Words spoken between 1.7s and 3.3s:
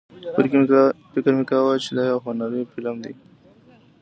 چې دا یو هنري فلم دی.